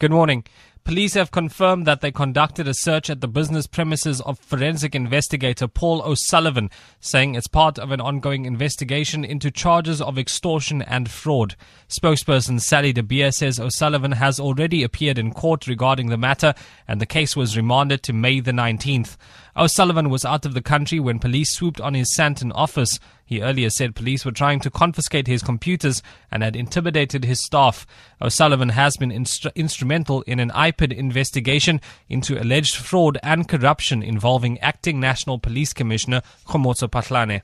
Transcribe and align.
Good 0.00 0.12
morning. 0.12 0.44
Police 0.84 1.14
have 1.14 1.32
confirmed 1.32 1.84
that 1.84 2.02
they 2.02 2.12
conducted 2.12 2.68
a 2.68 2.72
search 2.72 3.10
at 3.10 3.20
the 3.20 3.26
business 3.26 3.66
premises 3.66 4.20
of 4.20 4.38
forensic 4.38 4.94
investigator 4.94 5.66
Paul 5.66 6.02
O'Sullivan, 6.02 6.70
saying 7.00 7.34
it's 7.34 7.48
part 7.48 7.80
of 7.80 7.90
an 7.90 8.00
ongoing 8.00 8.44
investigation 8.44 9.24
into 9.24 9.50
charges 9.50 10.00
of 10.00 10.16
extortion 10.16 10.82
and 10.82 11.10
fraud. 11.10 11.56
Spokesperson 11.88 12.60
Sally 12.60 12.92
de 12.92 13.02
Beer 13.02 13.32
says 13.32 13.58
O'Sullivan 13.58 14.12
has 14.12 14.38
already 14.38 14.84
appeared 14.84 15.18
in 15.18 15.34
court 15.34 15.66
regarding 15.66 16.10
the 16.10 16.16
matter 16.16 16.54
and 16.86 17.00
the 17.00 17.04
case 17.04 17.34
was 17.34 17.56
remanded 17.56 18.04
to 18.04 18.12
May 18.12 18.38
the 18.38 18.52
19th. 18.52 19.16
O'Sullivan 19.56 20.10
was 20.10 20.24
out 20.24 20.46
of 20.46 20.54
the 20.54 20.62
country 20.62 21.00
when 21.00 21.18
police 21.18 21.50
swooped 21.50 21.80
on 21.80 21.94
his 21.94 22.14
Sandton 22.16 22.52
office. 22.54 23.00
He 23.28 23.42
earlier 23.42 23.68
said 23.68 23.94
police 23.94 24.24
were 24.24 24.32
trying 24.32 24.58
to 24.60 24.70
confiscate 24.70 25.26
his 25.26 25.42
computers 25.42 26.02
and 26.30 26.42
had 26.42 26.56
intimidated 26.56 27.26
his 27.26 27.40
staff. 27.40 27.86
O'Sullivan 28.22 28.70
has 28.70 28.96
been 28.96 29.10
instru- 29.10 29.54
instrumental 29.54 30.22
in 30.22 30.40
an 30.40 30.48
IPID 30.52 30.96
investigation 30.96 31.82
into 32.08 32.42
alleged 32.42 32.76
fraud 32.76 33.18
and 33.22 33.46
corruption 33.46 34.02
involving 34.02 34.58
acting 34.60 34.98
National 34.98 35.38
Police 35.38 35.74
Commissioner 35.74 36.22
Khomotso 36.46 36.88
Phahlane. 36.88 37.42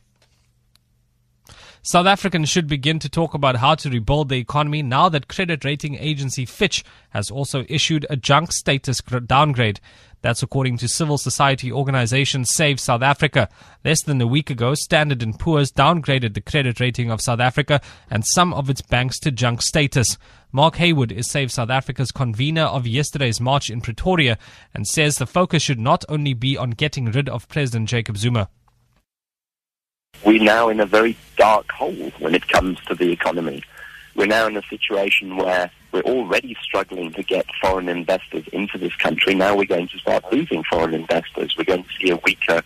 South 1.87 2.06
Africans 2.06 2.48
should 2.48 2.66
begin 2.66 2.98
to 3.01 3.11
talk 3.11 3.34
about 3.34 3.56
how 3.56 3.74
to 3.74 3.91
rebuild 3.91 4.30
the 4.30 4.38
economy 4.38 4.83
now 4.83 5.11
that 5.11 5.29
credit 5.29 5.66
rating 5.66 5.97
agency 5.97 6.47
Fitch 6.47 6.83
has 7.11 7.30
also 7.30 7.66
issued 7.69 8.06
a 8.09 8.16
junk 8.16 8.52
status 8.52 9.02
downgrade. 9.27 9.80
That's 10.23 10.42
according 10.42 10.78
to 10.78 10.89
civil 10.89 11.19
society 11.19 11.70
organization 11.70 12.47
Save 12.47 12.80
South 12.80 13.02
Africa. 13.02 13.51
Less 13.84 14.02
than 14.02 14.19
a 14.23 14.27
week 14.27 14.48
ago, 14.48 14.73
Standard 14.73 15.23
& 15.33 15.39
Poor's 15.39 15.70
downgraded 15.70 16.33
the 16.33 16.41
credit 16.41 16.80
rating 16.80 17.11
of 17.11 17.20
South 17.20 17.41
Africa 17.41 17.83
and 18.09 18.25
some 18.25 18.55
of 18.55 18.70
its 18.70 18.80
banks 18.80 19.19
to 19.19 19.30
junk 19.30 19.61
status. 19.61 20.16
Mark 20.53 20.77
Heywood 20.77 21.12
is 21.12 21.28
Save 21.28 21.53
South 21.53 21.69
Africa's 21.69 22.12
convener 22.12 22.62
of 22.62 22.87
yesterday's 22.87 23.42
march 23.42 23.69
in 23.69 23.83
Pretoria 23.83 24.39
and 24.73 24.89
says 24.89 25.19
the 25.19 25.27
focus 25.27 25.62
should 25.62 25.78
not 25.78 26.03
only 26.09 26.33
be 26.33 26.56
on 26.56 26.70
getting 26.70 27.11
rid 27.11 27.28
of 27.28 27.47
President 27.48 27.91
Jacob 27.91 28.16
Zuma. 28.16 28.48
We're 30.25 30.42
now 30.42 30.70
in 30.70 30.80
a 30.80 30.86
very 30.86 31.17
dark 31.36 31.70
hole 31.70 32.11
when 32.19 32.34
it 32.34 32.48
comes 32.48 32.78
to 32.86 32.94
the 32.94 33.12
economy. 33.12 33.62
We're 34.17 34.27
now 34.27 34.47
in 34.47 34.56
a 34.56 34.62
situation 34.62 35.36
where 35.36 35.70
we're 35.92 36.00
already 36.03 36.56
struggling 36.62 37.12
to 37.12 37.22
get 37.22 37.44
foreign 37.61 37.91
investors 37.91 38.47
into 38.53 38.78
this 38.78 38.94
country. 38.97 39.34
Now 39.34 39.55
we're 39.55 39.66
going 39.66 39.89
to 39.89 39.98
start 39.98 40.25
losing 40.33 40.64
foreign 40.64 40.94
investors. 40.94 41.55
We're 41.58 41.64
going 41.64 41.84
to 41.84 41.91
see 42.00 42.11
a 42.11 42.16
weaker 42.16 42.62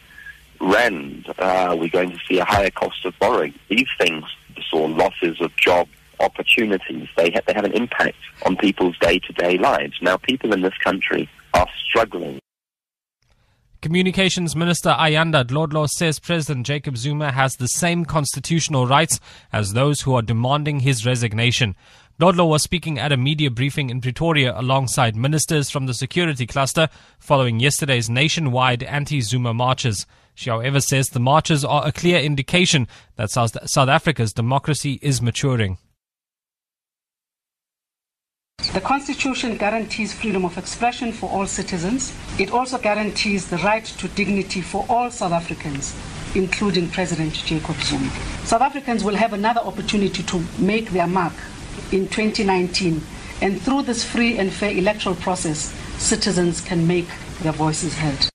rand. 0.61 1.27
Uh, 1.37 1.77
we're 1.79 1.89
going 1.89 2.13
to 2.13 2.19
see 2.29 2.39
a 2.39 2.45
higher 2.45 2.71
cost 2.71 3.05
of 3.05 3.19
borrowing. 3.19 3.55
These 3.69 3.89
things 3.99 4.25
saw 4.71 4.85
losses 4.85 5.41
of 5.41 5.55
job 5.57 5.89
opportunities. 6.21 7.09
They, 7.17 7.31
ha- 7.31 7.41
they 7.47 7.55
have 7.55 7.65
an 7.65 7.73
impact 7.73 8.19
on 8.47 8.57
people's 8.57 8.97
day-to-day 8.99 9.59
lives. 9.59 9.95
Now 10.01 10.17
people 10.17 10.53
in 10.53 10.63
this 10.63 10.77
country 10.79 11.29
are 11.55 11.67
struggling. 11.89 12.41
Communications 13.81 14.57
Minister 14.57 14.91
Ayanda 14.91 15.45
Dlodlo 15.45 15.89
says 15.89 16.19
President 16.19 16.67
Jacob 16.67 16.97
Zuma 16.97 17.31
has 17.31 17.55
the 17.55 17.69
same 17.69 18.05
constitutional 18.05 18.89
rights 18.89 19.21
as 19.53 19.73
those 19.73 20.01
who 20.01 20.17
are 20.17 20.23
demanding 20.23 20.81
his 20.81 21.07
resignation. 21.07 21.77
Dlodlo 22.19 22.49
was 22.49 22.65
speaking 22.65 22.99
at 22.99 23.13
a 23.13 23.17
media 23.17 23.53
briefing 23.53 23.89
in 23.89 24.01
Pretoria 24.01 24.53
alongside 24.59 25.15
ministers 25.15 25.71
from 25.71 25.87
the 25.87 25.95
security 25.95 26.45
cluster 26.45 26.89
following 27.21 27.61
yesterday's 27.61 28.11
nationwide 28.11 28.83
anti-Zuma 28.83 29.55
marches. 29.55 30.07
She, 30.35 30.51
however, 30.51 30.81
says 30.81 31.11
the 31.11 31.21
marches 31.21 31.65
are 31.65 31.87
a 31.87 31.93
clear 31.93 32.19
indication 32.19 32.89
that 33.15 33.31
South, 33.31 33.57
South 33.71 33.89
Africa's 33.89 34.33
democracy 34.33 34.99
is 35.03 35.23
maturing. 35.23 35.79
The 38.75 38.83
Constitution 38.83 39.57
guarantees 39.57 40.13
freedom 40.13 40.45
of 40.45 40.59
expression 40.59 41.11
for 41.11 41.31
all 41.31 41.47
citizens. 41.47 42.15
It 42.39 42.53
also 42.53 42.77
guarantees 42.77 43.49
the 43.49 43.57
right 43.59 43.85
to 43.85 44.09
dignity 44.09 44.61
for 44.61 44.85
all 44.91 45.11
South 45.11 45.33
Africans, 45.33 45.97
including 46.35 46.91
President 46.91 47.33
Jacob 47.33 47.77
Zuma. 47.81 48.11
South 48.45 48.61
Africans 48.61 49.03
will 49.03 49.17
have 49.17 49.33
another 49.33 49.63
opportunity 49.63 50.23
to 50.23 50.45
make 50.59 50.91
their 50.91 51.07
mark 51.07 51.33
in 51.93 52.09
2019, 52.09 53.01
and 53.41 53.61
through 53.63 53.83
this 53.83 54.05
free 54.05 54.39
and 54.39 54.53
fair 54.53 54.71
electoral 54.71 55.17
process, 55.17 55.73
citizens 55.97 56.61
can 56.61 56.87
make 56.87 57.09
their 57.41 57.53
voices 57.53 57.97
heard. 57.97 58.29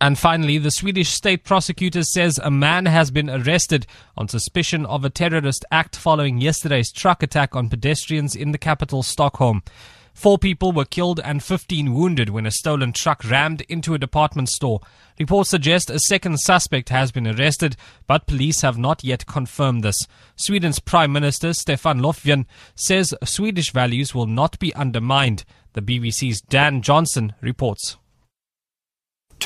And 0.00 0.18
finally, 0.18 0.58
the 0.58 0.70
Swedish 0.70 1.08
state 1.08 1.42
prosecutor 1.42 2.02
says 2.02 2.38
a 2.42 2.50
man 2.50 2.84
has 2.84 3.10
been 3.10 3.30
arrested 3.30 3.86
on 4.16 4.28
suspicion 4.28 4.84
of 4.84 5.04
a 5.04 5.10
terrorist 5.10 5.64
act 5.70 5.96
following 5.96 6.38
yesterday's 6.40 6.92
truck 6.92 7.22
attack 7.22 7.56
on 7.56 7.70
pedestrians 7.70 8.36
in 8.36 8.52
the 8.52 8.58
capital, 8.58 9.02
Stockholm. 9.02 9.62
Four 10.12 10.38
people 10.38 10.72
were 10.72 10.86
killed 10.86 11.20
and 11.20 11.42
15 11.42 11.92
wounded 11.92 12.30
when 12.30 12.46
a 12.46 12.50
stolen 12.50 12.92
truck 12.92 13.22
rammed 13.28 13.62
into 13.68 13.92
a 13.92 13.98
department 13.98 14.48
store. 14.48 14.80
Reports 15.18 15.50
suggest 15.50 15.90
a 15.90 15.98
second 15.98 16.40
suspect 16.40 16.88
has 16.88 17.12
been 17.12 17.26
arrested, 17.26 17.76
but 18.06 18.26
police 18.26 18.62
have 18.62 18.78
not 18.78 19.04
yet 19.04 19.26
confirmed 19.26 19.84
this. 19.84 20.06
Sweden's 20.34 20.78
Prime 20.78 21.12
Minister 21.12 21.52
Stefan 21.52 22.00
Löfven 22.00 22.46
says 22.74 23.14
Swedish 23.24 23.72
values 23.72 24.14
will 24.14 24.26
not 24.26 24.58
be 24.58 24.74
undermined. 24.74 25.44
The 25.74 25.82
BBC's 25.82 26.40
Dan 26.40 26.80
Johnson 26.80 27.34
reports. 27.42 27.98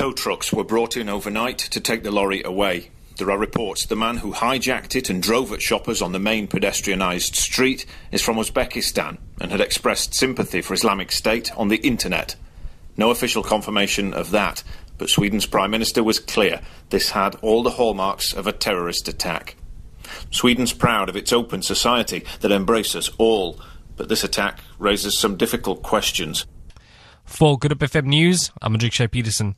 Tow 0.01 0.13
trucks 0.13 0.51
were 0.51 0.65
brought 0.65 0.97
in 0.97 1.11
overnight 1.11 1.59
to 1.59 1.79
take 1.79 2.03
the 2.03 2.11
lorry 2.11 2.43
away. 2.43 2.91
There 3.19 3.31
are 3.31 3.37
reports 3.37 3.85
the 3.85 3.97
man 3.97 4.17
who 4.17 4.33
hijacked 4.33 4.97
it 4.97 5.11
and 5.11 5.23
drove 5.23 5.53
at 5.53 5.61
shoppers 5.61 6.01
on 6.01 6.13
the 6.13 6.19
main 6.19 6.49
pedestrianised 6.49 7.35
street 7.35 7.85
is 8.11 8.23
from 8.23 8.37
Uzbekistan 8.37 9.19
and 9.43 9.51
had 9.51 9.61
expressed 9.61 10.15
sympathy 10.15 10.63
for 10.63 10.73
Islamic 10.73 11.13
State 11.13 11.55
on 11.55 11.69
the 11.69 11.87
internet. 11.87 12.35
No 12.97 13.11
official 13.11 13.43
confirmation 13.43 14.15
of 14.15 14.31
that, 14.31 14.63
but 14.97 15.11
Sweden's 15.11 15.45
Prime 15.45 15.71
Minister 15.71 16.03
was 16.03 16.19
clear 16.19 16.63
this 16.89 17.11
had 17.11 17.35
all 17.43 17.63
the 17.63 17.73
hallmarks 17.73 18.33
of 18.33 18.47
a 18.47 18.53
terrorist 18.53 19.07
attack. 19.07 19.55
Sweden's 20.31 20.73
proud 20.73 21.11
of 21.11 21.17
its 21.17 21.31
open 21.31 21.61
society 21.61 22.25
that 22.41 22.53
embraces 22.53 23.11
all, 23.19 23.61
but 23.97 24.09
this 24.09 24.25
attack 24.25 24.61
raises 24.79 25.19
some 25.19 25.37
difficult 25.37 25.83
questions. 25.83 26.47
For 27.27 27.59
Good 27.59 27.73
Hope 27.73 27.81
FM 27.81 28.07
News, 28.07 28.51
I'm 28.63 28.73
Madrik 28.73 29.11
Peterson. 29.11 29.57